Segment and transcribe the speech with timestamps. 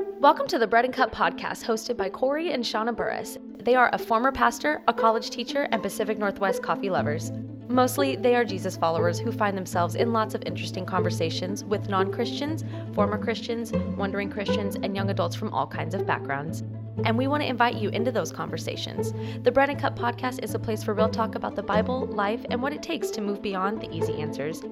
[0.00, 3.36] Welcome to the Bread and Cup podcast hosted by Corey and Shauna Burris.
[3.58, 7.32] They are a former pastor, a college teacher, and Pacific Northwest coffee lovers.
[7.68, 12.10] Mostly, they are Jesus followers who find themselves in lots of interesting conversations with non
[12.10, 16.62] Christians, former Christians, wondering Christians, and young adults from all kinds of backgrounds.
[17.04, 19.12] And we want to invite you into those conversations.
[19.42, 22.44] The Bread and Cup podcast is a place for real talk about the Bible, life,
[22.50, 24.62] and what it takes to move beyond the easy answers.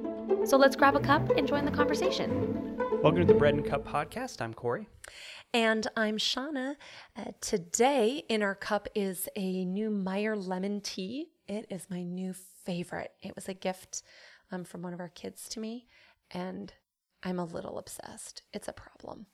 [0.44, 2.78] So let's grab a cup and join the conversation.
[3.00, 4.42] Welcome to the Bread and Cup podcast.
[4.42, 4.88] I'm Corey.
[5.54, 6.74] And I'm Shauna.
[7.16, 11.28] Uh, today in our cup is a new Meyer lemon tea.
[11.46, 13.12] It is my new favorite.
[13.22, 14.02] It was a gift
[14.50, 15.86] um, from one of our kids to me,
[16.32, 16.72] and
[17.22, 18.42] I'm a little obsessed.
[18.52, 19.26] It's a problem.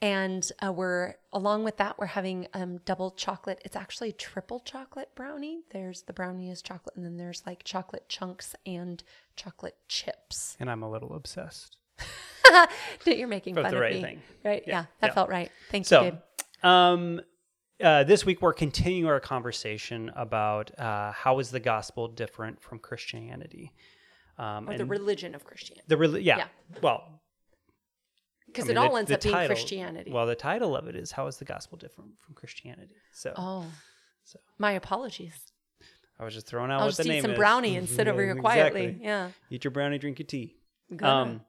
[0.00, 3.60] And uh, we're, along with that, we're having um, double chocolate.
[3.62, 5.60] It's actually triple chocolate brownie.
[5.70, 9.02] There's the brownie is chocolate, and then there's like chocolate chunks and
[9.36, 10.56] chocolate chips.
[10.58, 11.76] And I'm a little obsessed.
[13.06, 14.00] You're making But fun the of right me.
[14.02, 14.22] thing.
[14.44, 14.62] Right?
[14.66, 14.72] Yeah.
[14.80, 15.14] Yeah, that Yeah.
[15.14, 15.50] felt right.
[15.70, 15.96] Thank you,
[16.62, 17.20] So, um,
[17.82, 22.78] uh, this week we're continuing our conversation about uh, how is the gospel different from
[22.78, 23.72] Christianity.
[24.38, 25.84] Um, Or the religion of Christianity.
[25.88, 26.36] the reli- yeah.
[26.38, 26.48] Yeah.
[26.82, 27.20] Well,
[28.46, 30.10] Because I mean, it all the- ends the up being Christianity.
[30.10, 33.66] Well, the title of it is "How is the gospel different from Christianity?" So oh.
[34.24, 34.38] So.
[34.58, 35.52] My apologies.
[36.18, 38.22] I was just throwing out I'll what just the eat some brownie and sit over
[38.22, 38.40] here Exactly.
[38.40, 38.98] quietly.
[39.02, 39.30] Yeah.
[39.50, 40.54] Eat your brownie, drink your tea.
[40.94, 41.12] Gonna.
[41.32, 41.44] Um,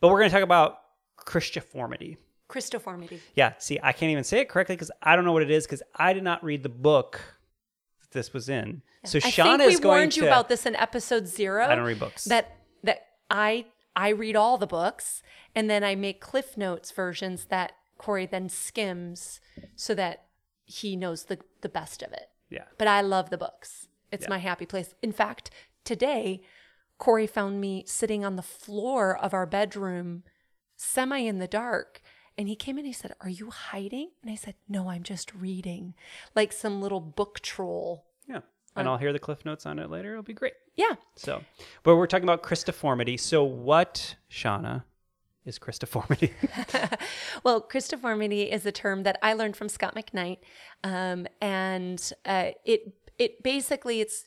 [0.00, 0.78] but we're going to talk about
[1.16, 2.16] Christiformity.
[2.48, 3.20] Christoformity.
[3.34, 5.66] Yeah, see, I can't even say it correctly because I don't know what it is
[5.66, 7.20] because I did not read the book
[8.00, 8.82] that this was in.
[9.04, 10.20] So I Shauna think we is going warned to.
[10.22, 11.64] you about this in episode zero.
[11.64, 12.24] I don't read books.
[12.24, 15.22] That that I I read all the books
[15.54, 19.40] and then I make Cliff Notes versions that Corey then skims
[19.76, 20.24] so that
[20.64, 22.28] he knows the the best of it.
[22.50, 23.86] yeah, But I love the books.
[24.10, 24.30] It's Yeah.
[24.30, 24.94] my happy place.
[25.02, 25.50] In fact,
[25.84, 26.42] today
[27.00, 30.22] Corey found me sitting on the floor of our bedroom,
[30.76, 32.00] semi in the dark.
[32.38, 34.10] And he came in and he said, Are you hiding?
[34.22, 35.94] And I said, No, I'm just reading.
[36.36, 38.04] Like some little book troll.
[38.28, 38.40] yeah,
[38.76, 40.12] and I'll hear the cliff notes on it later.
[40.12, 40.52] It'll be great.
[40.76, 40.94] Yeah.
[41.16, 41.42] So,
[41.82, 43.16] but we're talking about Christiformity.
[43.16, 44.84] So, what, Shauna,
[45.44, 46.32] is Christiformity?
[47.44, 50.38] Well, Christoformity is a term that I learned from Scot McKnight,
[50.84, 54.26] um, and uh, it it basically it's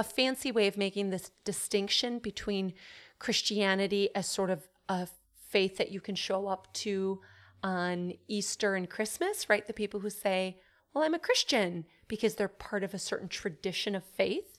[0.00, 2.72] a fancy way of making this distinction between
[3.18, 5.06] Christianity as sort of a
[5.50, 7.20] faith that you can show up to
[7.62, 9.66] on Easter and Christmas, right?
[9.66, 10.58] The people who say,
[10.94, 14.58] "Well, I'm a Christian," because they're part of a certain tradition of faith,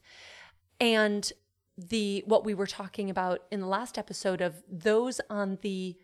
[0.80, 1.34] and
[1.76, 5.98] the what we were talking about in the last episode of those on the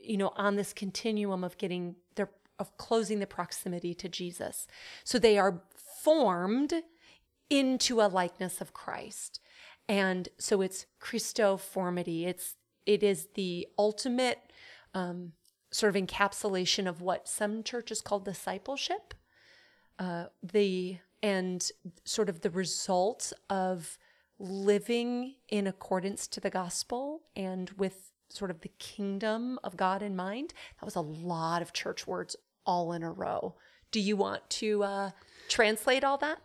[0.00, 4.66] you know on this continuum of getting their of closing the proximity to Jesus
[5.04, 6.82] so they are formed
[7.52, 9.40] into a likeness of Christ
[9.88, 14.40] and so it's Christoformity it's it is the ultimate
[14.94, 15.32] um,
[15.70, 19.14] sort of encapsulation of what some churches call discipleship
[19.98, 21.70] uh, the and
[22.04, 23.98] sort of the result of
[24.38, 30.16] living in accordance to the gospel and with sort of the kingdom of God in
[30.16, 30.52] mind.
[30.80, 32.34] That was a lot of church words
[32.66, 33.54] all in a row.
[33.90, 35.10] Do you want to uh,
[35.48, 36.38] translate all that?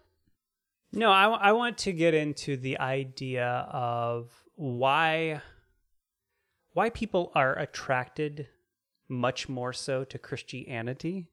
[0.92, 5.42] No, I, I want to get into the idea of why
[6.74, 8.48] why people are attracted
[9.10, 11.28] much more so to Christianity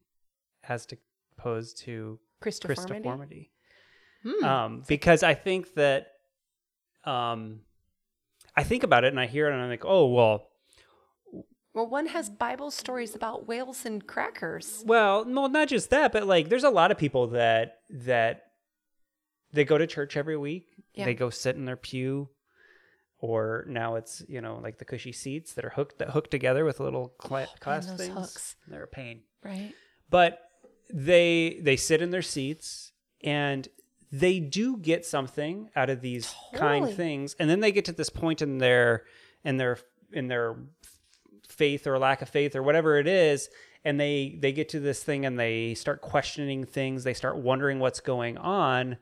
[0.66, 0.96] as to
[1.36, 3.48] opposed to Christoformity.
[4.24, 4.42] Christoformity.
[4.42, 6.06] Um, because I think that
[7.04, 7.60] um,
[8.56, 10.48] I think about it and I hear it and I'm like, oh well,
[11.74, 14.82] Well, one has Bible stories about whales and crackers.
[14.86, 18.44] well, no, not just that, but like, there's a lot of people that that
[19.54, 20.66] they go to church every week.
[20.94, 21.06] Yeah.
[21.06, 22.28] They go sit in their pew,
[23.18, 26.64] or now it's you know like the cushy seats that are hooked that hook together
[26.64, 28.14] with little cla- clasp those things.
[28.14, 28.56] hooks.
[28.68, 29.22] They're a pain.
[29.42, 29.72] Right.
[30.10, 30.38] but
[30.92, 33.66] they they sit in their seats and
[34.12, 38.10] they do get something out of these kind things and then they get to this
[38.10, 39.04] point in their
[39.44, 39.78] in their
[40.12, 40.56] in their
[41.48, 43.48] faith or lack of faith or whatever it is
[43.84, 47.78] and they they get to this thing and they start questioning things they start wondering
[47.78, 48.96] what's going on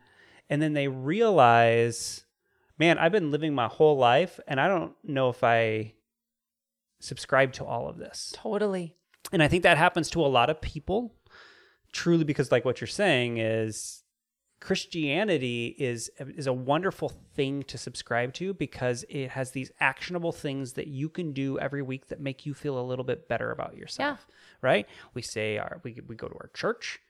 [0.50, 2.24] and then they realize
[2.78, 5.92] man i've been living my whole life and i don't know if i
[7.00, 8.94] subscribe to all of this Totally.
[9.32, 11.14] and I think that happens to a lot of people
[11.92, 14.02] truly because like what you're saying is
[14.60, 20.74] Christianity is is a wonderful thing to subscribe to because it has these actionable things
[20.74, 23.76] that you can do every week that make you feel a little bit better about
[23.76, 24.24] yourself.
[24.28, 24.34] Yeah.
[24.62, 24.86] Right?
[25.14, 27.00] We say our we we go to our church,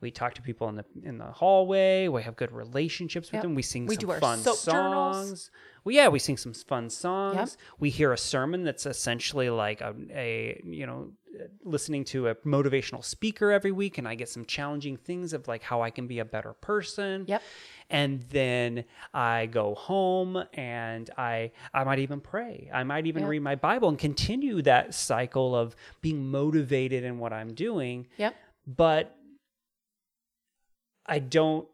[0.00, 2.08] We talk to people in the in the hallway.
[2.08, 3.42] We have good relationships with Yep.
[3.42, 3.54] them.
[3.54, 5.16] We sing We some fun soap journals.
[5.28, 5.50] songs.
[5.84, 7.56] Well, yeah, we sing some fun songs.
[7.78, 11.12] We hear a sermon that's essentially like a, a you know
[11.64, 15.62] listening to a motivational speaker every week, and I get some challenging things of like
[15.62, 17.24] how I can be a better person.
[17.28, 17.42] Yep.
[17.88, 22.70] And then I go home and I I might even pray.
[22.72, 23.28] I might even Yeah.
[23.28, 28.06] read my Bible and continue that cycle of being motivated in what I'm doing.
[28.16, 28.34] Yep.
[28.66, 29.16] But
[31.10, 31.66] I don't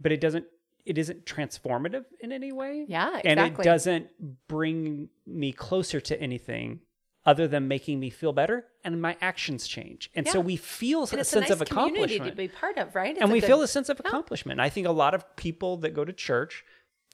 [0.00, 0.46] but it doesn't
[0.84, 2.84] it isn't transformative in any way.
[2.88, 3.30] Yeah, exactly.
[3.30, 6.80] And it doesn't bring me closer to anything
[7.24, 10.10] other than making me feel better and my actions change.
[10.16, 12.96] And so we feel And a sense a nice of accomplishment to be part of,
[12.96, 13.12] right?
[13.12, 14.58] It's and we good- feel a sense of accomplishment.
[14.58, 16.64] I think a lot of people that go to church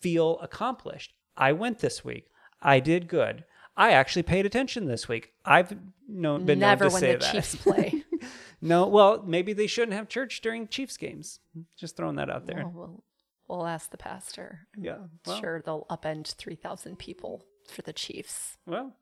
[0.01, 1.13] feel accomplished.
[1.37, 2.31] I went this week.
[2.63, 3.45] I did good.
[3.77, 5.33] I actually paid attention this week.
[5.45, 5.77] I've
[6.09, 7.33] known, been never known to when say the that.
[7.33, 7.98] Chiefs play.
[8.61, 11.41] no, well, maybe they shouldn't have church during Chiefs games.
[11.77, 12.65] Just throwing that out there.
[12.65, 13.05] well, we'll,
[13.59, 14.67] we'll ask the pastor.
[14.77, 14.99] yeah.
[15.27, 18.95] Well, sure, they'll upend three thousand people for the Chiefs well,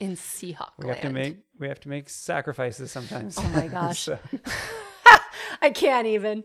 [0.00, 3.36] in Seahawk we have to make we have to make sacrifices sometimes.
[3.38, 4.00] Oh my gosh.
[4.00, 4.18] so,
[5.62, 6.44] I can't even.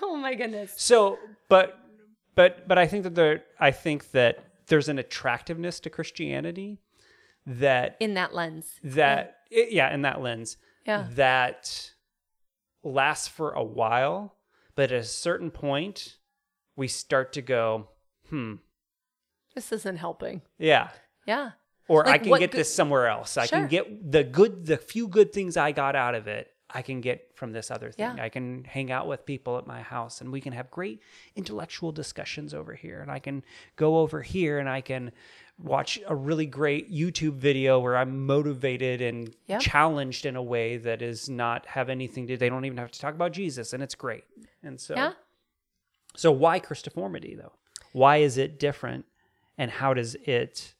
[0.00, 0.72] Oh my goodness.
[0.76, 1.18] so,
[1.48, 1.78] but
[2.34, 6.78] but but I think that there I think that there's an attractiveness to Christianity
[7.46, 8.78] that In that lens.
[8.84, 10.56] that i- yeah in that lens
[10.86, 11.06] Yeah.
[11.12, 11.92] that
[12.82, 14.34] lasts for a while
[14.74, 16.16] but at a certain point
[16.76, 17.88] we start to go
[18.28, 18.54] hmm
[19.54, 20.42] This isn't helping.
[20.58, 20.90] yeah
[21.26, 21.52] Yeah.
[21.88, 23.60] or i can get good- this somewhere else i Sure.
[23.60, 27.00] can get the good the few good things i got out of it i can
[27.00, 28.24] get from this other thing Yeah.
[28.24, 31.00] i can hang out with people at my house and we can have great
[31.36, 33.44] intellectual discussions over here and i can
[33.76, 35.12] go over here and i can
[35.58, 39.58] watch a really great youtube video where i'm motivated and Yeah.
[39.58, 42.98] challenged in a way that is not have anything to they don't even have to
[43.00, 44.24] talk about jesus and it's great
[44.62, 45.12] and so Yeah.
[46.16, 47.52] so why Christoformity though?
[47.92, 49.04] Why is it different
[49.58, 50.74] and how does it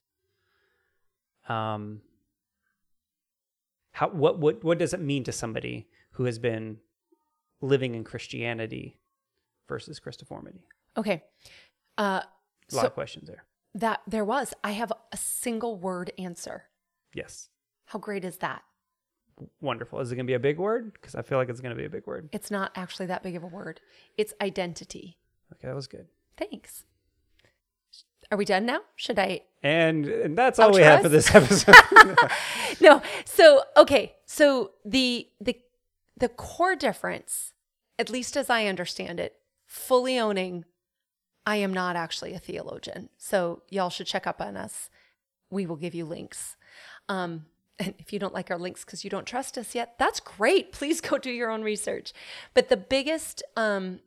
[1.49, 2.01] um
[3.93, 6.79] how what what what does it mean to somebody who has been
[7.61, 8.99] living in Christianity
[9.69, 10.63] versus Christoformity?
[10.97, 11.23] Okay.
[11.99, 12.23] Uh,
[12.73, 13.45] A lot so of questions there.
[13.75, 14.55] That there was.
[14.63, 16.65] I have a single word answer.
[17.15, 17.49] Yes.
[17.87, 18.63] How great is that?
[19.61, 20.01] Wonderful.
[20.01, 20.93] Is it going to be a big word?
[20.93, 22.29] Because I feel like it's going to be a big word.
[22.33, 23.81] It's not actually that big of a word.
[24.17, 25.19] It's identity.
[25.53, 26.07] Okay, that was good.
[26.37, 26.85] Thanks.
[28.31, 28.81] Are we done now?
[28.97, 31.75] Should I And, and that's all we have for this episode.
[32.81, 33.03] no.
[33.27, 34.15] So okay.
[34.25, 35.59] So the the
[36.17, 37.53] the core difference,
[37.99, 39.37] at least as I understand it,
[39.67, 40.65] fully owning
[41.47, 43.09] I am not actually a theologian.
[43.19, 44.91] So y'all should check up on us.
[45.51, 46.57] We will give you links.
[47.09, 47.47] Um,
[47.79, 50.73] and if you don't like our links because you don't trust us yet, that's great.
[50.73, 52.13] Please go do your own research.
[52.55, 54.01] But the biggest, um,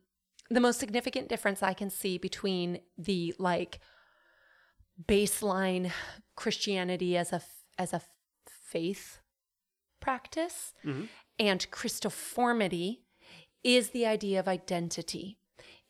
[0.48, 3.80] the most significant difference I can see between the like
[5.06, 5.90] baseline
[6.36, 7.42] Christianity as a
[7.78, 8.00] as a
[8.46, 9.18] faith
[10.00, 10.72] practice
[11.38, 13.00] and Christoformity
[13.62, 15.38] is the idea of identity.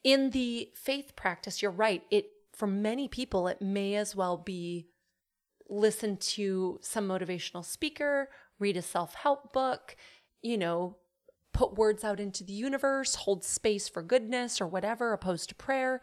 [0.06, 2.04] In the faith practice, you're right.
[2.12, 4.86] It for many people it may as well be
[5.68, 8.28] listen to some motivational speaker,
[8.60, 9.96] read a self-help book,
[10.42, 10.96] you know,
[11.52, 16.00] put words out into the universe, hold space for goodness or whatever, opposed to prayer.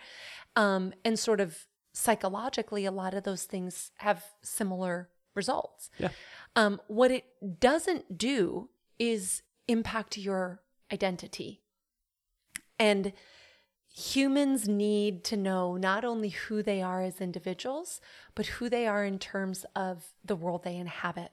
[0.58, 5.90] Um, and sort of psychologically, a lot of those things have similar results.
[5.98, 6.10] Yeah.
[6.58, 7.24] Um, what it
[7.62, 8.68] doesn't do
[9.00, 10.62] is impact your
[10.92, 11.62] identity.
[12.78, 13.14] And
[13.96, 18.02] humans need to know not only who they are as individuals,
[18.34, 21.32] but who they are in terms of the world they inhabit.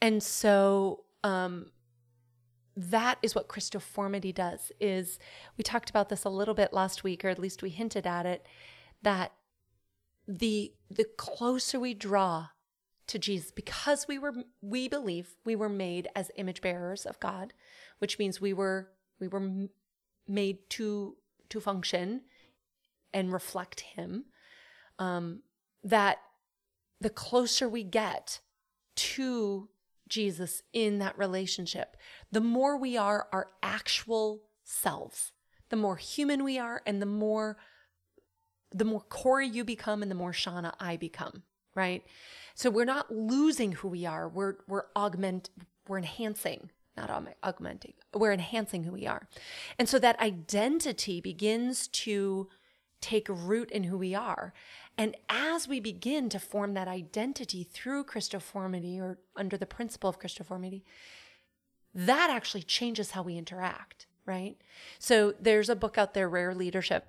[0.00, 1.72] And so um,
[2.76, 5.18] that is what Christoformity does is
[5.58, 8.24] we talked about this a little bit last week, or at least we hinted at
[8.24, 8.46] it,
[9.02, 9.32] that
[10.26, 12.48] the the closer we draw
[13.08, 17.52] to Jesus because we were we believe we were made as image bearers of God,
[17.98, 19.66] which means we were we were
[20.28, 21.16] made to
[21.48, 22.22] to function
[23.12, 24.24] and reflect him
[24.98, 25.40] um
[25.82, 26.18] that
[27.00, 28.40] the closer we get
[28.96, 29.68] to
[30.08, 31.96] Jesus in that relationship
[32.30, 35.32] the more we are our actual selves
[35.70, 37.56] the more human we are and the more
[38.74, 41.44] the more Corey you become and the more Shauna I become,
[41.76, 42.04] right?
[42.54, 44.28] So we're not losing who we are.
[44.28, 45.50] We're we're augment
[45.88, 47.94] we're enhancing, not aug- augmenting.
[48.12, 49.28] We're enhancing who we are.
[49.78, 52.48] And so that identity begins to
[53.00, 54.54] take root in who we are.
[54.96, 60.20] And as we begin to form that identity through Christoformity or under the principle of
[60.20, 60.82] Christoformity,
[61.94, 64.06] that actually changes how we interact.
[64.26, 64.56] right?
[64.98, 67.08] So there's a book out there, Rare Leadership.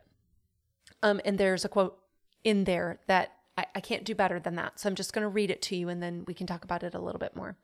[1.01, 1.97] Um, and there's a quote
[2.43, 4.79] in there that I, I can't do better than that.
[4.79, 6.83] So I'm just going to read it to you and then we can talk about
[6.83, 7.55] it a little bit more.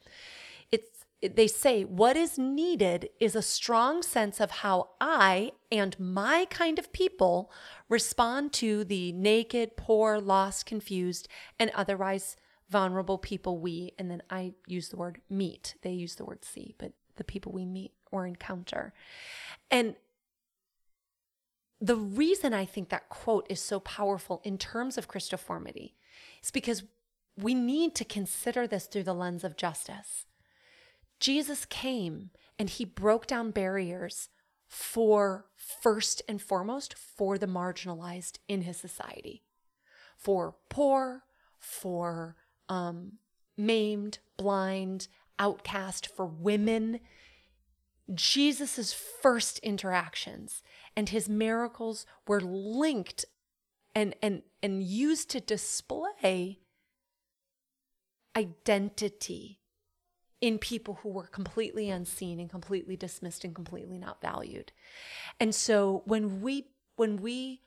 [0.72, 6.46] It's they say what is needed is a strong sense of how I and my
[6.50, 7.52] kind of people
[7.90, 11.28] respond to the naked, poor, lost, confused,
[11.60, 12.36] and otherwise
[12.70, 15.76] vulnerable people we, and then I use the word meet.
[15.82, 18.94] They use the word see, but the people we meet or encounter.
[19.70, 19.96] And
[21.82, 25.94] the reason I think that quote is so powerful in terms of Christoformity
[26.42, 26.84] is because
[27.38, 30.26] we need to consider this through the lens of justice.
[31.22, 34.28] Jesus came and he broke down barriers
[34.68, 39.44] for first and foremost for the marginalized in his society,
[40.18, 41.24] for poor,
[41.60, 42.36] for
[42.70, 43.20] um,
[43.56, 47.00] maimed, blind, outcast, for women.
[48.14, 50.64] Jesus' first interactions
[50.98, 53.26] and his miracles were linked
[53.94, 56.60] and, and, and used to display
[58.36, 59.61] identity
[60.42, 64.72] in people who were completely unseen and completely dismissed and completely not valued.
[65.40, 67.62] And so when we when we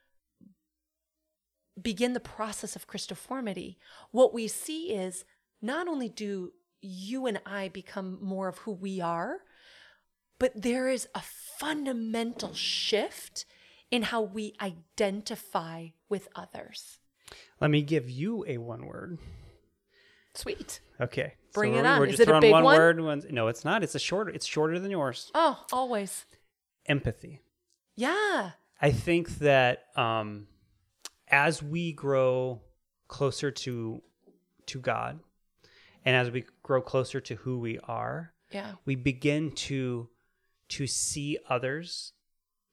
[1.81, 3.76] begin the process of Christoformity,
[4.11, 5.25] what we see is
[5.62, 6.52] not only do
[6.83, 9.38] you and I become more of who we are,
[10.38, 13.47] but there is a fundamental shift
[13.90, 16.99] in how we identify with others.
[17.61, 19.19] Let me give you a one word.
[20.35, 20.81] Sweet.
[21.00, 21.35] Okay.
[21.53, 21.99] Bring so it we're, on.
[22.00, 22.76] We're Is just it a throwing big one, one?
[22.76, 23.00] word.
[23.00, 23.83] One, no, it's not.
[23.83, 24.31] It's a shorter.
[24.31, 25.31] It's shorter than yours.
[25.35, 26.26] Oh, always.
[26.87, 27.41] Empathy.
[27.97, 28.50] Yeah.
[28.81, 30.49] I think that um,
[31.29, 32.61] as we grow
[33.09, 34.03] closer to
[34.67, 35.21] to God,
[36.05, 38.73] and as we grow closer to who we are, Yeah.
[38.85, 40.09] we begin to
[40.71, 42.12] to see others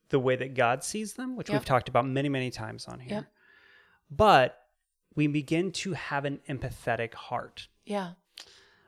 [0.10, 1.60] the way that God sees them, which Yep.
[1.60, 3.13] we've talked about many, many times on here.
[3.18, 3.25] Yep.
[4.10, 4.61] But
[5.15, 7.68] we begin to have an empathetic heart.
[7.86, 8.12] Yeah.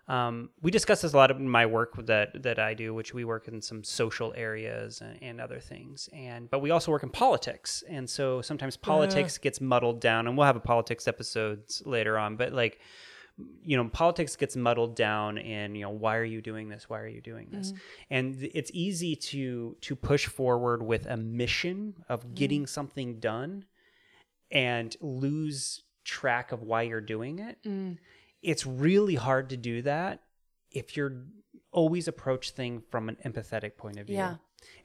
[0.08, 3.24] Um, we discuss this a lot in my work that that I do, which we
[3.24, 7.10] work in some social areas and, and other things, and but we also work in
[7.10, 12.18] politics, and so sometimes politics gets muddled down, and we'll have a politics episodes later
[12.18, 12.82] on, but like
[13.63, 16.89] you know politics gets muddled down in you know why are you doing this?
[16.89, 17.72] Why are you doing this?
[18.10, 23.63] And th- it's easy to to push forward with a mission of getting something done
[24.51, 27.98] and lose track of why you're doing it Mm.
[28.41, 30.22] it's really hard to do that
[30.72, 31.24] if you're
[31.72, 34.17] always approach thing from an empathetic point of view.
[34.17, 34.36] Yeah.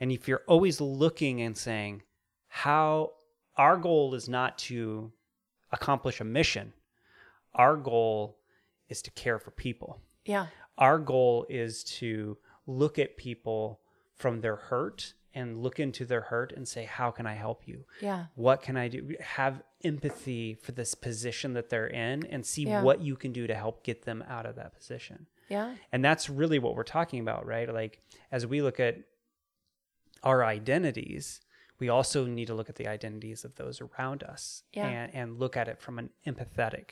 [0.00, 2.02] And if you're always looking and saying
[2.48, 3.12] how
[3.56, 5.12] our goal is not to
[5.72, 6.72] accomplish a mission.
[7.54, 8.38] Our goal
[8.88, 10.00] is to care for people.
[10.24, 10.46] Yeah.
[10.78, 13.80] Our goal is to look at people
[14.18, 17.84] from their hurt and look into their hurt and say how can I help you?
[18.00, 18.26] Yeah.
[18.34, 19.14] what can I do?
[19.20, 22.82] Have empathy for this position that they're in and see Yeah.
[22.82, 25.26] what you can do to help get them out of that position.
[25.48, 25.76] Yeah.
[25.92, 27.72] And that's really what we're talking about, right?
[27.72, 28.00] Like,
[28.32, 28.96] as we look at
[30.22, 31.40] our identities,
[31.78, 34.88] we also need to look at the identities of those around us Yeah.
[34.88, 36.90] and, and look at it from an empathetic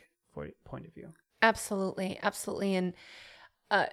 [0.65, 1.13] point of view.
[1.43, 2.77] Absolutely, absolutely.
[2.77, 2.93] And
[3.71, 3.87] uh,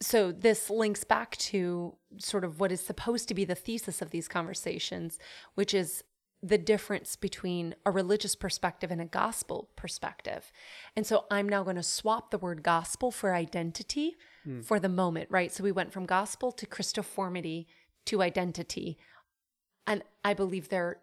[0.00, 4.10] so this links back to sort of what is supposed to be the thesis of
[4.10, 5.18] these conversations,
[5.54, 6.04] which is
[6.42, 10.52] the difference between a religious perspective and a gospel perspective.
[10.94, 14.16] And so I'm now going to swap the word gospel for identity
[14.62, 15.50] for the moment, right?
[15.50, 17.66] So we went from gospel to Christoformity
[18.06, 18.98] to identity.
[19.86, 20.98] And I believe they're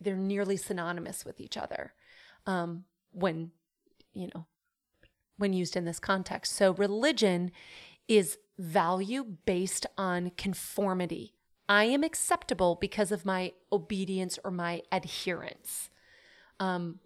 [0.00, 1.92] they're nearly synonymous with each other
[2.46, 3.52] um, when
[4.14, 4.46] you know
[5.38, 6.54] when used in this context.
[6.54, 7.52] So religion
[8.08, 11.34] is value based on conformity.
[11.68, 15.90] I am acceptable because of my obedience or my adherence.
[16.60, 17.00] Um,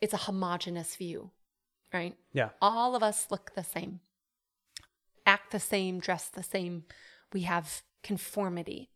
[0.00, 1.30] it's a homogenous view,
[1.92, 2.14] right?
[2.32, 2.50] Yeah.
[2.60, 4.00] All of us look the same,
[5.24, 6.84] act the same, dress the same.
[7.32, 8.90] We have conformity.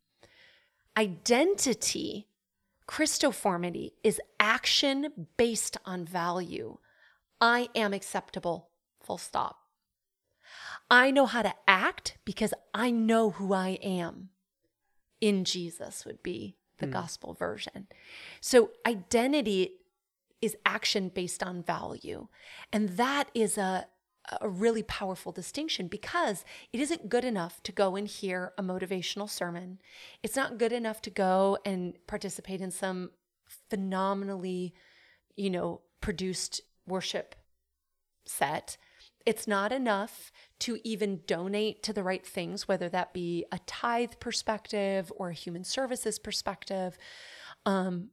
[0.97, 2.28] Identity,
[2.87, 6.78] Christoformity, is action based on value.
[7.40, 8.69] I am acceptable,
[9.00, 9.68] full stop.
[10.90, 14.30] I know how to act because I know who I am
[15.21, 16.92] in Jesus, would be the hmm.
[16.92, 17.88] gospel version.
[18.40, 19.73] So, identity
[20.40, 22.28] is action based on value.
[22.73, 23.87] And that is a,
[24.40, 29.28] a really powerful distinction because it isn't good enough to go and hear a motivational
[29.28, 29.80] sermon.
[30.23, 33.11] It's not good enough to go and participate in some
[33.68, 34.75] phenomenally,
[35.35, 37.35] you know, produced worship
[38.25, 38.76] set.
[39.27, 44.15] It's not enough to even donate to the right things, whether that be a tithe
[44.21, 46.97] perspective or a human services perspective.
[47.67, 48.11] Um,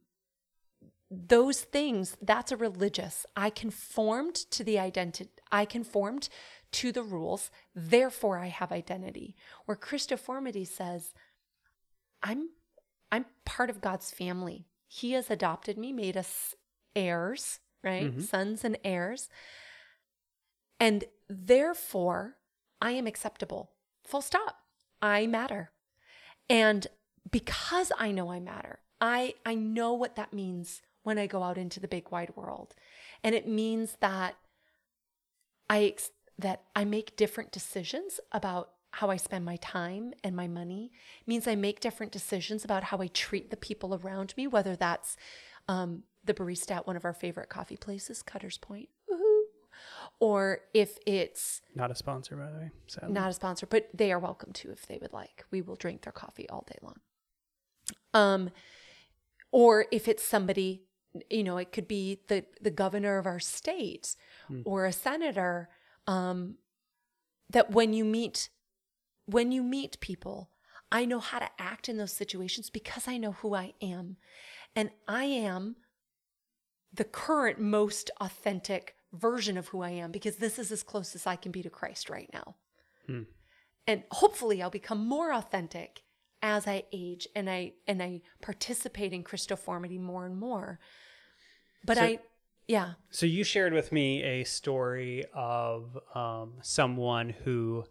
[1.10, 3.24] those things, that's a religious.
[3.36, 6.28] I conformed to the identity, I conformed
[6.72, 9.36] to the rules, therefore I have identity.
[9.66, 11.14] Where Christoformity says,
[12.22, 12.50] I'm
[13.12, 14.66] I'm part of God's family.
[14.88, 16.56] He has adopted me, made us
[16.96, 18.12] heirs, right?
[18.12, 18.22] Mhm.
[18.22, 19.28] Sons and heirs.
[20.78, 22.36] And therefore,
[22.80, 23.70] I am acceptable.
[24.04, 24.56] Full stop.
[25.02, 25.70] I matter.
[26.48, 26.86] And
[27.30, 31.58] because I know I matter, I I know what that means when I go out
[31.58, 32.74] into the big wide world.
[33.22, 34.36] And it means that
[35.68, 35.94] I
[36.38, 40.90] that I make different decisions about how I spend my time and my money.
[41.20, 44.74] It means I make different decisions about how I treat the people around me, whether
[44.74, 45.16] that's
[45.68, 48.88] um, the barista at one of our favorite coffee places, Cutter's Point,
[50.20, 52.70] or if it's Not a sponsor, by the way.
[52.86, 53.12] Sadly.
[53.12, 55.44] not a sponsor, but they are welcome to if they would like.
[55.50, 57.00] We will drink their coffee all day long.
[58.14, 58.50] Um,
[59.52, 60.82] or if it's somebody,
[61.30, 64.16] you know, it could be the the governor of our state
[64.64, 65.68] or a senator.
[66.06, 66.56] Um,
[67.50, 68.48] that when you meet,
[69.26, 70.50] when you meet people,
[70.90, 74.16] I know how to act in those situations because I know who I am,
[74.74, 75.76] and I am
[76.92, 81.26] the current most authentic version of who I am because this is as close as
[81.26, 82.56] I can be to Christ right now.
[83.86, 86.02] And hopefully I'll become more authentic
[86.42, 90.80] as I age and I and I participate in Christoformity more and more.
[91.84, 92.18] But So- I
[92.68, 92.94] yeah.
[93.10, 97.84] So you shared with me a story of um, someone who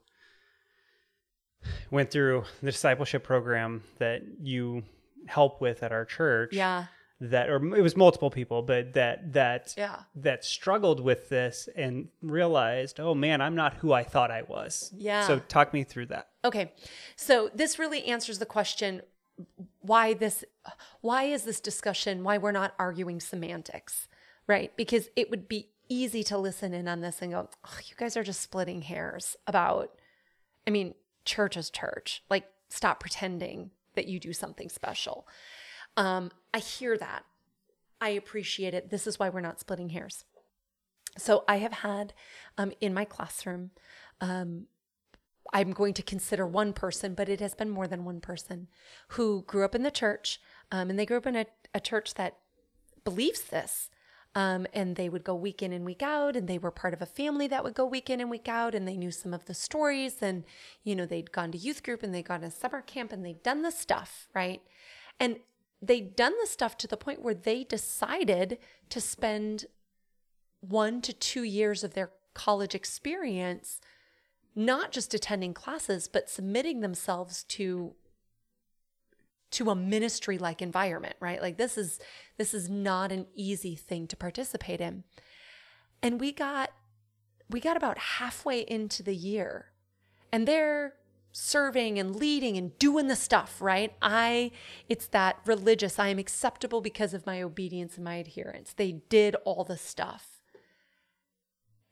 [1.89, 4.84] went through the discipleship program that you
[5.27, 6.51] help with at our church.
[6.53, 6.86] Yeah.
[7.22, 10.01] That, or it was multiple people, but that that Yeah.
[10.15, 14.91] that struggled with this and realized, oh man, I'm not who I thought I was.
[14.98, 15.25] Yeah.
[15.25, 16.27] So talk me through that.
[16.43, 16.74] Okay.
[17.15, 19.01] So this really answers the question
[19.79, 20.43] why this
[21.01, 24.07] why is this discussion why we're not arguing semantics,
[24.45, 24.75] right?
[24.75, 28.17] Because it would be easy to listen in on this and go, oh, you guys
[28.17, 29.91] are just splitting hairs about
[30.67, 32.24] I mean, church is church.
[32.29, 35.25] Like stop pretending that you do something special.
[35.98, 37.24] Um, I hear that.
[38.01, 38.90] I appreciate it.
[38.90, 40.25] This is why we're not splitting hairs.
[41.18, 42.14] So I have had
[42.58, 43.72] um, in my classroom
[44.22, 44.68] um,
[45.53, 48.68] I'm going to consider one person, but it has been more than one person
[49.10, 52.16] who grew up in the church, um, and they grew up in a, a church
[52.16, 52.38] that
[53.03, 53.90] believes this.
[54.38, 57.01] Um, and they would go week in and week out, and they were part of
[57.01, 59.46] a family that would go week in and week out, and they knew some of
[59.46, 60.44] the stories, and
[60.84, 63.44] you know they'd gone to youth group and they'd gone to summer camp and they'd
[63.44, 64.62] done the stuff, right?
[65.22, 65.38] And
[65.87, 68.57] they'd done the stuff to the point where they decided
[68.89, 69.65] to spend
[70.61, 73.79] one to two years of their college experience
[74.55, 77.93] not just attending classes but submitting themselves to
[79.51, 81.41] to a ministry like environment right?
[81.41, 82.00] Like this is
[82.37, 85.03] this is not an easy thing to participate in.
[86.01, 86.71] And we got
[87.50, 89.67] we got about halfway into the year
[90.31, 90.95] and they're
[91.37, 93.93] serving and leading and doing the stuff right?
[94.01, 94.51] I
[94.87, 98.74] it's that religious i am acceptable because of my obedience and my adherence.
[98.74, 100.41] They did all the stuff.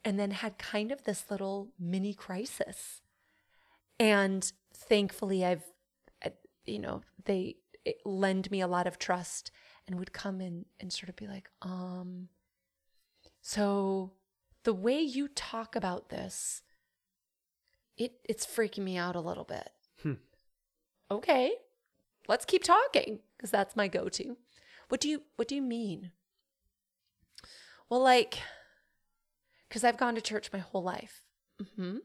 [0.06, 3.01] And then had kind of this little mini crisis.
[3.99, 5.63] And thankfully, I've,
[6.65, 7.58] you know, they
[8.06, 9.51] lend me a lot of trust
[9.88, 12.29] and would come in and sort of be like, um,
[13.41, 14.12] so
[14.63, 16.62] the way you talk about this,
[17.97, 19.69] it it's freaking me out a little bit.
[20.01, 20.13] Hmm.
[21.12, 21.53] Okay,
[22.27, 24.38] let's keep talking because that's my go-to.
[24.89, 26.12] What do you What do you mean?
[27.89, 28.39] Well, like
[29.67, 31.23] because I've gone to church my whole life.
[31.75, 31.97] hmm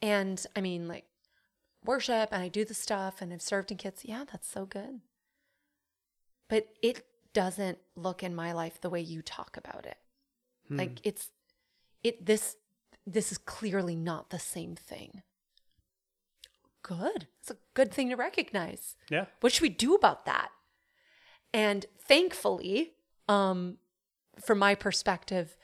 [0.00, 1.04] And I mean, like
[1.84, 4.04] worship, and I do the stuff, and I've served in kids.
[4.04, 5.00] Yeah, that's so good.
[6.48, 9.98] But it doesn't look in my life the way you talk about it.
[10.70, 11.30] Like it's
[12.02, 12.56] it this
[13.12, 15.22] this is clearly not the same thing.
[16.82, 17.26] Good.
[17.40, 19.26] It's a good thing to recognize Yeah.
[19.40, 20.50] what should we do about that
[21.52, 22.92] and thankfully
[23.28, 23.78] um
[24.44, 25.56] from my perspective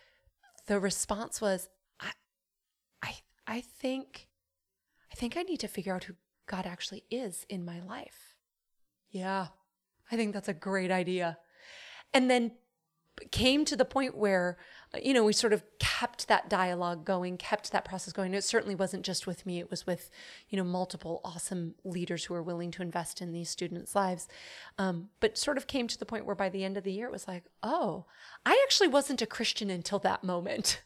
[0.67, 1.69] the response was
[2.01, 2.11] i
[3.03, 3.15] i
[3.47, 4.29] i think
[5.13, 6.15] i think i need to figure out who
[6.47, 8.35] god actually is in my life
[9.11, 9.49] yeah
[10.11, 11.37] i think that's a great idea
[12.15, 12.53] and then
[13.31, 14.57] came to the point where
[15.03, 18.35] you know we sort of kept that dialogue going kept that process going.
[18.35, 19.59] It certainly wasn't just with me.
[19.59, 20.11] It was with
[20.49, 24.29] you know multiple awesome leaders who were willing to invest in these students lives.
[24.79, 27.07] Um, but sort of came to the point where by the end of the year
[27.07, 28.05] it was like oh
[28.45, 30.83] i actually wasn't a christian until that moment.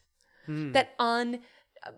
[0.72, 1.40] That on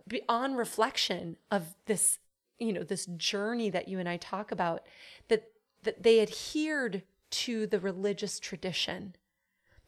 [0.07, 2.18] beyond reflection of this,
[2.59, 4.83] you know, this journey that you and I talk about,
[5.29, 5.44] that
[5.83, 9.14] that they adhered to the religious tradition,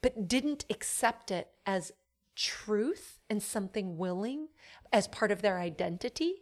[0.01, 1.91] but didn't accept it as
[2.35, 4.47] truth and something willing
[4.91, 6.41] as part of their identity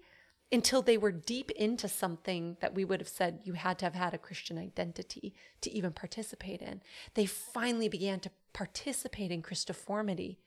[0.51, 3.95] until they were deep into something that we would have said you had to have
[3.95, 6.81] had a Christian identity to even participate in.
[7.13, 10.37] They finally began to participate in Christoformity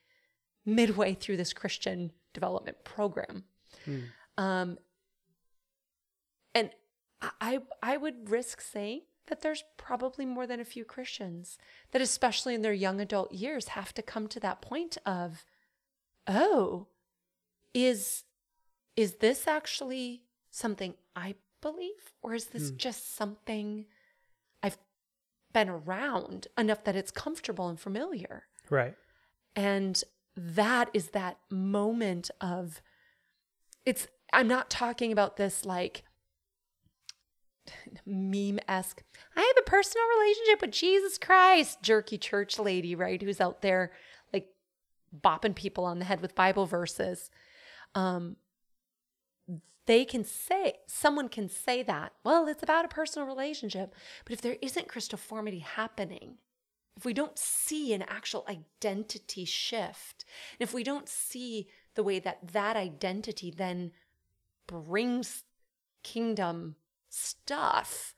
[0.67, 3.45] midway through this Christian development program.
[4.37, 4.79] Um,
[6.55, 6.71] and
[7.41, 11.59] I, I would risk saying that there's probably more than a few Christians
[11.93, 15.45] that, especially in their young adult years, have to come to that point of,
[16.27, 16.89] oh,
[17.73, 18.25] is
[18.97, 22.77] is this actually something I believe, or is this hmm.
[22.77, 23.87] just something
[24.63, 24.79] I've
[25.53, 28.45] been around enough that it's comfortable and familiar?
[28.71, 28.95] Right.
[29.57, 30.03] And
[30.37, 32.83] that is that moment of
[33.85, 36.05] it's I'm not talking about this like
[38.07, 39.03] meme esque.
[39.37, 43.21] I have a personal relationship with Jesus Christ, jerky church lady, right?
[43.21, 43.93] Who's out there
[44.33, 44.49] like
[45.23, 47.31] bopping people on the head with Bible verses.
[47.95, 48.37] Um,
[49.87, 53.95] they can say, someone can say that, well, it's about a personal relationship.
[54.25, 56.39] But if there isn't Christoformity happening,
[56.97, 60.25] if we don't see an actual identity shift,
[60.59, 63.93] and if we don't see the way that that identity then
[64.67, 65.45] brings
[66.03, 66.77] kingdom
[67.15, 68.15] stuff,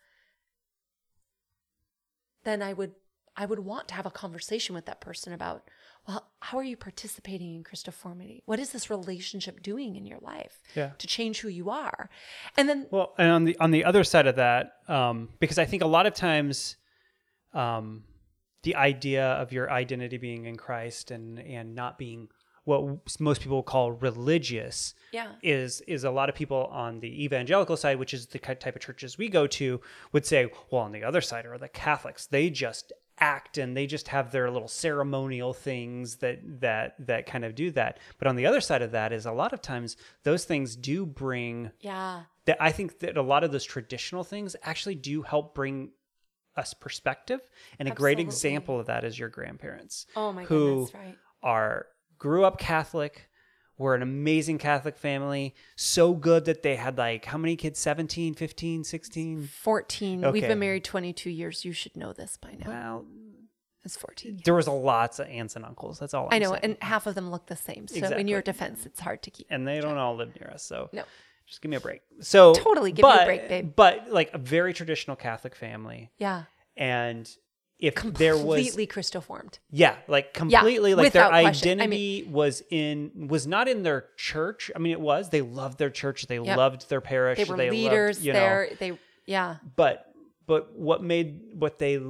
[2.45, 2.93] then I would
[3.39, 5.69] I would want to have a conversation with that person about,
[6.09, 8.41] well, how are you participating in Christoformity?
[8.47, 10.93] What is this relationship doing in your life Yeah.
[10.97, 12.09] to change who you are?
[12.57, 15.67] And then Well, and on the on the other side of that, um, because I
[15.67, 16.77] think a lot of times,
[17.53, 18.05] um,
[18.63, 22.29] the idea of your identity being in Christ and and not being
[22.67, 25.33] what most people call religious yeah.
[25.43, 28.83] is is a lot of people on the evangelical side, which is the type of
[28.83, 29.81] churches we go to,
[30.13, 32.27] would say, well, on the other side are the Catholics.
[32.27, 37.45] They just act and they just have their little ceremonial things that that that kind
[37.47, 37.99] of do that.
[38.19, 41.07] But on the other side of that is a lot of times those things do
[41.07, 42.25] bring Yeah.
[42.45, 45.93] that I think that a lot of those traditional things actually do help bring
[46.57, 47.41] us perspective.
[47.79, 51.19] And a great example of that is your grandparents Oh my who goodness, right.
[51.43, 51.87] are
[52.19, 53.29] grew up Catholic,
[53.79, 57.79] were an amazing Catholic family, so good that they had like how many kids?
[57.79, 59.47] 17, 15, 16?
[59.47, 60.33] 14.
[60.33, 61.65] We've been married 22 years.
[61.65, 62.67] You should know this by now.
[62.71, 63.05] Well,
[63.85, 64.41] It's 14.
[64.45, 65.99] there was a lots of aunts and uncles.
[65.99, 66.61] That's all I'm I know, saying.
[66.65, 67.87] and half of them look the same.
[67.87, 69.47] So in your defense, it's hard to keep.
[69.51, 70.63] and they don't all live near us.
[70.63, 71.05] So No.
[71.47, 72.01] just give me a break.
[72.21, 73.73] So Totally give me a break, babe.
[73.77, 76.45] But like a very traditional Catholic family, Yeah.
[76.79, 77.29] and
[77.79, 79.59] if there was Completely Christoformed.
[79.71, 81.81] Yeah, like completely like their question.
[81.81, 84.71] I identity was in was not in their church.
[84.75, 85.29] I mean it was.
[85.31, 86.57] They loved their church, they Yep.
[86.57, 88.71] loved their parish, They were loved, leaders you know, there.
[88.79, 89.57] They, yeah.
[89.77, 90.07] but
[90.47, 92.01] but what made what they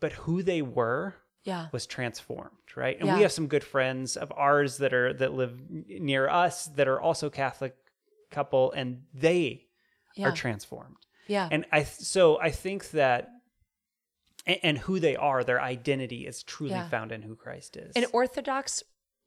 [0.00, 1.68] but who they were Yeah.
[1.72, 2.96] was transformed, right?
[2.98, 3.16] And Yeah.
[3.16, 7.00] we have some good friends of ours that are that live near us that are
[7.00, 7.76] also Catholic
[8.30, 9.66] couple and they
[10.16, 10.28] Yeah.
[10.28, 10.96] are transformed.
[11.26, 11.46] Yeah.
[11.50, 13.28] And I so I think that
[14.46, 16.88] and, and who they are, their identity is truly Yeah.
[16.88, 17.94] found in who Christ is.
[17.96, 18.82] An Orthodox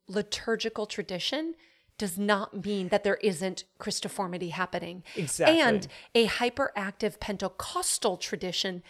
[0.07, 1.55] liturgical tradition
[1.97, 5.03] does not mean that there isn't Christoformity happening.
[5.15, 5.61] Exactly.
[5.61, 8.83] And a hyperactive Pentecostal tradition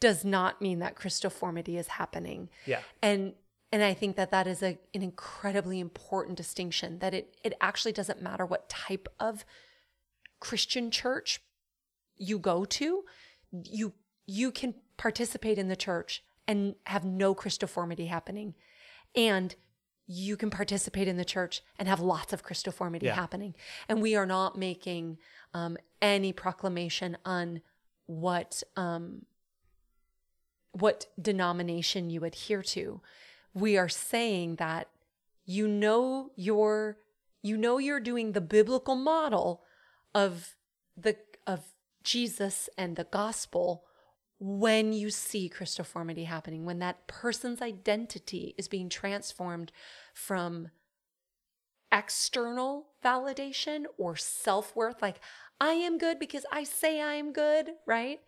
[0.00, 2.48] does not mean that Christoformity is happening.
[2.66, 2.80] Yeah.
[3.02, 3.34] And
[3.74, 7.92] and I think that that is a, an incredibly important distinction that it it actually
[7.92, 9.44] doesn't matter what type of
[10.40, 11.40] Christian church
[12.16, 13.04] you go to,
[13.52, 13.92] you
[14.26, 18.54] you can participate in the church and have no Christoformity happening.
[19.16, 19.52] And
[20.06, 23.14] you can participate in the church and have lots of Christoformity Yeah.
[23.14, 23.54] happening.
[23.88, 25.18] And we are not making
[25.54, 27.62] um, any proclamation on
[28.06, 29.26] what um,
[30.72, 33.00] what denomination you adhere to.
[33.52, 34.88] We are saying that
[35.44, 36.96] you know you're
[37.42, 39.62] you know you're doing the biblical model
[40.14, 40.54] of
[40.96, 41.60] the of
[42.04, 43.84] Jesus and the gospel
[44.44, 49.70] when you see Christoformity happening, when that person's identity is being transformed
[50.14, 50.70] from
[51.92, 55.20] external validation or self worth, like
[55.60, 58.18] I am good because I say I am good, right?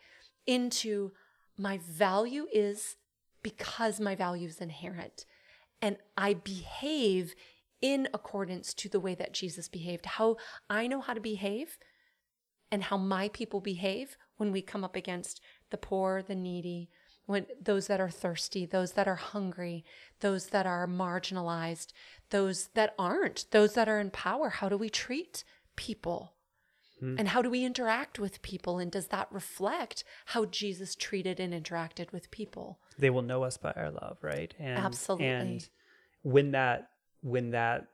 [0.46, 1.10] Into
[1.58, 2.94] my value is
[3.42, 5.24] because my value is inherent
[5.82, 7.34] and I behave
[7.82, 10.06] in accordance to the way that Jesus behaved.
[10.06, 10.36] How
[10.70, 11.76] I know how to behave
[12.70, 15.40] and how my people behave when we come up against
[15.74, 16.88] the poor, the needy,
[17.26, 19.84] when those that are thirsty, those that are hungry,
[20.20, 21.92] those that are marginalized,
[22.30, 24.50] those that aren't, those that are in power.
[24.50, 25.42] How do we treat
[25.74, 26.34] people?
[27.00, 27.16] Hmm.
[27.18, 28.78] And how do we interact with people?
[28.78, 32.78] And does that reflect how Jesus treated and interacted with people?
[32.96, 35.26] they will know us by our love right and Absolutely.
[35.26, 35.68] and
[36.22, 36.90] when that
[37.22, 37.88] when that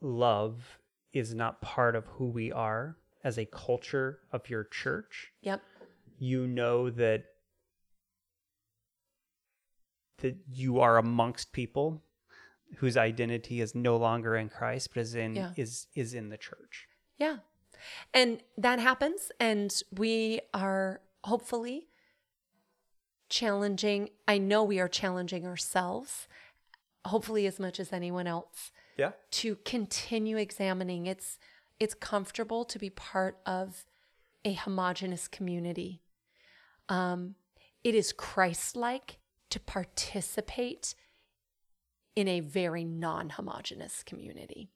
[0.00, 0.78] love
[1.12, 5.60] is not part of who we are as a culture of your church Yep.
[6.22, 7.24] You know that
[10.18, 12.00] that you are amongst people
[12.76, 15.52] whose identity is no longer in Christ but is in Yeah.
[15.56, 16.86] is is in the church
[17.18, 17.38] Yeah.
[18.14, 19.32] And that happens.
[19.40, 21.88] And we are hopefully
[23.28, 24.10] challenging.
[24.28, 26.28] I know we are challenging ourselves,
[27.04, 31.06] hopefully, as much as anyone else, yeah to continue examining.
[31.06, 31.38] It's,
[31.80, 33.84] it's comfortable to be part of
[34.44, 36.01] a homogenous community.
[36.88, 37.36] Um,
[37.84, 39.18] it is Christ like
[39.50, 40.94] to participate
[42.14, 44.68] in a very non homogenous community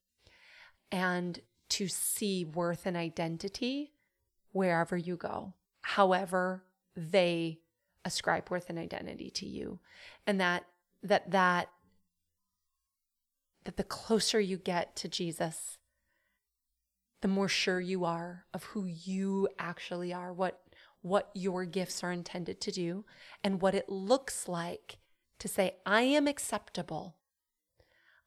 [0.90, 3.92] and to see worth and identity
[4.52, 6.64] wherever you go, however
[6.94, 7.58] they
[8.04, 9.80] ascribe worth and identity to you.
[10.26, 10.64] And that,
[11.02, 11.68] that, that,
[13.64, 15.78] that the closer you get to Jesus,
[17.20, 20.60] the more sure you are of who you actually are, what
[21.06, 23.04] what your gifts are intended to do,
[23.44, 24.98] and what it looks like
[25.38, 27.16] to say, I am acceptable.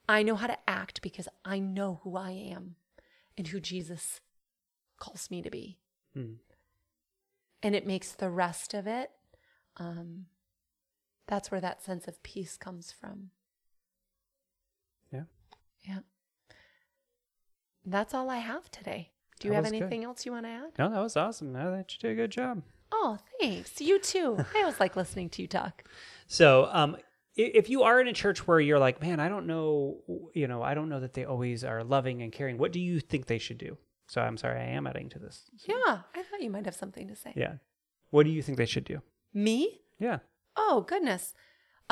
[0.07, 2.75] I know how to act because I know who I am
[3.37, 4.21] and who Jesus
[4.97, 5.77] calls me to be.
[6.13, 6.33] Hmm.
[7.61, 9.11] And it makes the rest of it,
[9.77, 10.27] um,
[11.27, 13.31] that's where that sense of peace comes from.
[15.11, 15.23] yeah
[15.83, 15.99] Yeah.
[17.85, 19.11] That's all I have today.
[19.39, 19.81] Do you That have was good.
[19.83, 20.71] anything else you want to add?
[20.77, 23.79] no that was awesome I thought you did a good job Oh, thanks.
[23.79, 24.35] You too.
[24.55, 25.83] I always like listening to you talk.
[26.25, 26.97] So, um,
[27.35, 29.99] if you are in a church where you're like, man, I don't know,
[30.33, 32.99] you know, I don't know that they always are loving and caring, what do you
[32.99, 33.77] think they should do?
[34.07, 35.43] So, I'm sorry, I am adding to this.
[35.67, 35.75] Yeah,
[36.15, 37.31] I thought you might have something to say.
[37.35, 37.57] Yeah.
[38.09, 39.03] What do you think they should do?
[39.35, 39.81] Me?
[39.99, 40.17] Yeah.
[40.57, 41.35] Oh, goodness.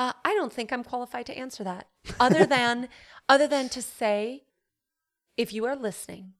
[0.00, 1.86] Uh, I don't think I'm qualified to answer that.
[2.18, 2.88] Other than
[3.28, 4.42] other than to say
[5.36, 6.32] if you are listening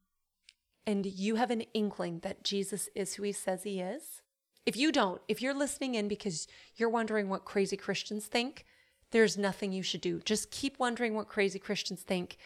[0.88, 4.22] and you have an inkling that Jesus is who he says he is,
[4.64, 8.64] if you don't, if you're listening in because you're wondering what crazy Christians think,
[9.11, 10.20] there's nothing you should do.
[10.24, 12.38] Just keep wondering what crazy Christians think.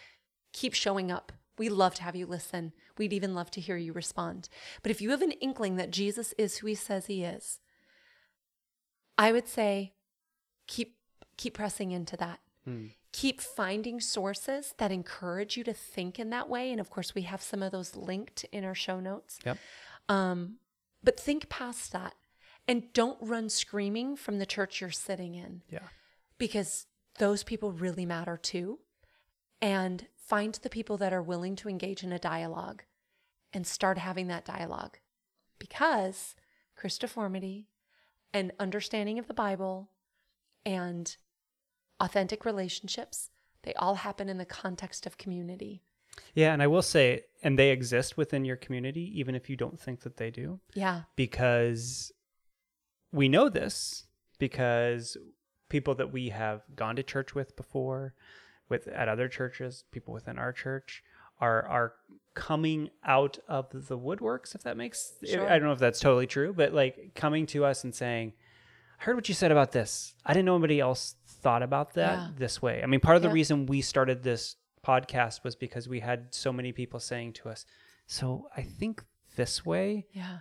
[0.53, 1.31] Keep showing up.
[1.57, 2.73] We love to have you listen.
[2.99, 4.49] We'd even love to hear you respond.
[4.83, 7.61] But if you have an inkling that Jesus is who he says he is,
[9.17, 9.93] I would say
[10.67, 10.97] keep
[11.37, 12.41] keep pressing into that.
[12.65, 12.87] Hmm.
[13.13, 16.71] Keep finding sources that encourage you to think in that way.
[16.71, 19.39] And of course, we have some of those linked in our show notes.
[19.45, 19.59] Yep.
[20.09, 20.57] Um,
[21.05, 22.15] but think past that
[22.67, 25.89] and don't run screaming from the church you're sitting in Yeah.
[26.39, 26.87] because
[27.19, 28.79] those people really matter too.
[29.61, 32.83] And find the people that are willing to engage in a dialogue
[33.53, 34.99] and start having that dialogue
[35.59, 36.35] because
[36.77, 37.67] Christoformity
[38.33, 39.91] and understanding of the Bible
[40.65, 41.17] and
[42.03, 43.31] authentic relationships,
[43.63, 45.83] they all happen in the context of community.
[46.35, 46.53] Yeah.
[46.53, 50.01] And I will say, and they exist within your community, even if you don't think
[50.01, 51.03] that they do, Yeah.
[51.17, 52.13] because
[53.13, 54.05] we know this
[54.39, 55.17] because
[55.69, 58.15] people that we have gone to church with before,
[58.69, 61.03] with at other churches, people within our church
[61.41, 61.95] are are
[62.35, 64.55] coming out of the woodworks.
[64.55, 65.47] If that makes, Sure.
[65.49, 68.42] I don't know if that's totally true, but like coming to us and saying, "I
[69.03, 70.15] heard what you said about this.
[70.25, 72.29] I didn't know anybody else thought about that Yeah.
[72.37, 76.01] this way." I mean, part of the reason we started this podcast was because we
[76.01, 77.65] had so many people saying to us,
[78.07, 79.05] "So I think
[79.37, 80.39] this way." Yeah.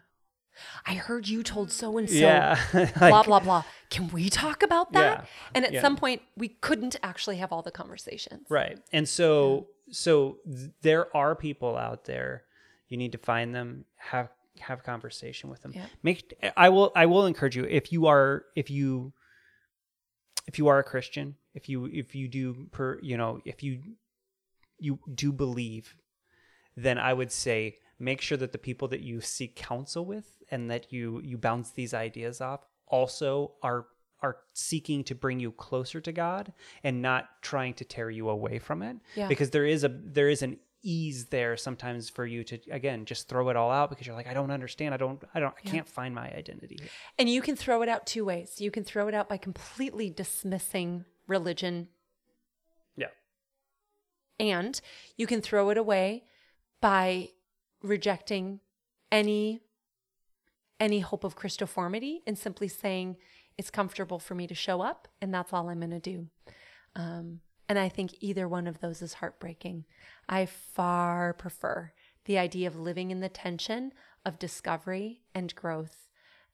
[0.85, 2.15] I heard you told so and so.
[2.15, 2.59] yeah,
[2.97, 3.63] blah Like- blah blah.
[3.89, 5.19] Can we talk about that?
[5.21, 5.25] Yeah.
[5.55, 5.81] And at Yeah.
[5.81, 8.45] some point, we couldn't actually have all the conversations.
[8.49, 8.77] Right.
[8.91, 12.43] And so so th- there are people out there.
[12.89, 14.29] You need to find them, have
[14.61, 15.71] have a conversation with them.
[15.75, 15.85] Yeah.
[16.03, 19.13] Make I will I will encourage you if you are if you
[20.47, 23.81] if you are a Christian, if you if you do per you know, if you
[24.79, 25.95] you do believe,
[26.75, 30.69] then I would say make sure that the people that you seek counsel with and
[30.71, 33.85] that you you bounce these ideas off also are
[34.23, 38.59] are seeking to bring you closer to God and not trying to tear you away
[38.59, 39.27] from it Yeah.
[39.27, 43.27] because there is a there is an ease there sometimes for you to again just
[43.29, 45.69] throw it all out because you're like I don't understand I don't I don't I
[45.69, 46.79] can't find my identity.
[47.19, 48.59] And you can throw it out two ways.
[48.59, 51.87] You can throw it out by completely dismissing religion,
[52.95, 53.07] Yeah.
[54.39, 54.79] and
[55.17, 56.23] you can throw it away
[56.81, 57.29] by
[57.83, 58.59] rejecting
[59.11, 59.61] any
[60.79, 63.17] any hope of Christoformity and simply saying
[63.57, 66.27] it's comfortable for me to show up, and that's all I'm going to do.
[66.95, 67.41] Um,
[67.71, 69.85] And I think either one of those is heartbreaking.
[70.27, 71.93] I far prefer
[72.25, 73.93] the idea of living in the tension
[74.25, 76.09] of discovery and growth.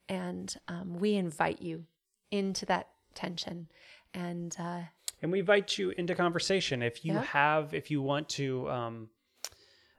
[0.08, 1.86] And um, we invite you
[2.30, 3.66] into that tension.
[4.14, 4.82] And uh,
[5.20, 7.22] and we invite you into conversation if you Yeah.
[7.22, 9.08] have if you want to um,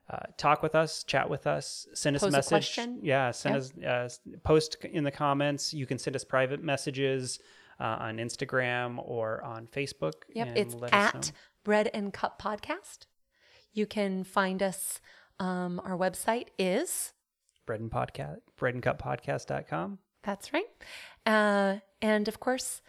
[0.10, 3.56] uh, talk with us chat with us send us Pose a a message yeah send
[3.56, 3.86] Yep.
[3.92, 7.40] us uh, post in the comments you can send us private messages
[7.80, 11.20] uh, on instagram or on facebook Yep, it's let us know.
[11.20, 11.32] at
[11.64, 13.06] Bread and Cup Podcast.
[13.74, 15.00] You can find us.
[15.40, 17.14] Um, our website is
[17.66, 20.66] bread and podcast bread and cup podcast.com that's right,
[21.26, 22.82] uh, and of course,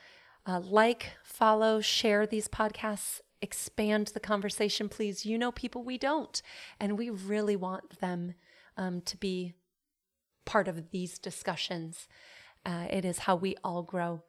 [0.46, 5.24] uh, like, follow, share these podcasts, expand the conversation, please.
[5.24, 6.42] You know, people we don't,
[6.80, 8.34] and we really want them
[8.76, 9.54] um, to be
[10.44, 12.08] part of these discussions.
[12.66, 14.22] Uh, it is how we all grow.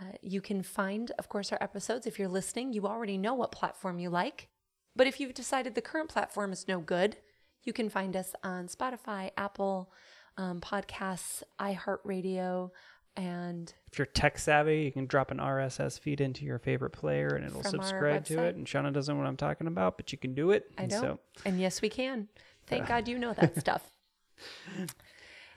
[0.00, 2.06] Uh, you can find, of course, our episodes.
[2.06, 4.48] If you're listening, you already know what platform you like.
[4.96, 7.16] But if you've decided the current platform is no good,
[7.62, 9.92] you can find us on Spotify, Apple
[10.36, 12.70] um, Podcasts, iHeartRadio,
[13.16, 17.26] and if you're tech savvy you can drop an rss feed into your favorite player
[17.30, 20.16] and it'll subscribe to it and shauna doesn't know what i'm talking about but you
[20.16, 21.00] can do it I And know.
[21.00, 22.28] so and yes, we can.
[22.68, 23.90] Thank God you know that stuff.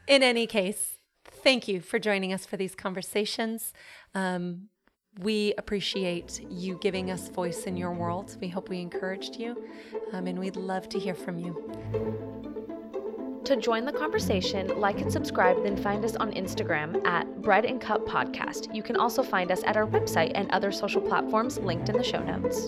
[0.08, 3.74] In any case, thank you for joining us for these conversations.
[4.14, 4.70] Um,
[5.20, 8.36] we appreciate you giving us voice in your world.
[8.42, 9.64] We hope we encouraged you,
[10.12, 11.72] um, and we'd love to hear from you.
[13.46, 17.80] To join the conversation, like and subscribe, then find us on Instagram at Bread and
[17.80, 18.74] Cup Podcast.
[18.74, 22.04] You can also find us at our website and other social platforms linked in the
[22.04, 22.68] show notes.